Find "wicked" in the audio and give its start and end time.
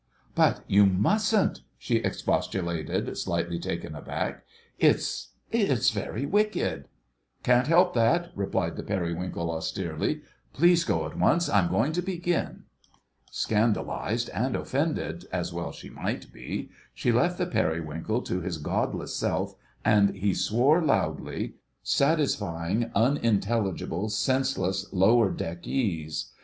6.25-6.87